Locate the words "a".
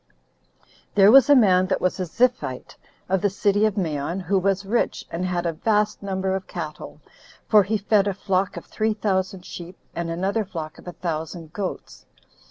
1.29-1.35, 1.99-2.07, 5.45-5.53, 8.07-8.15, 10.87-10.93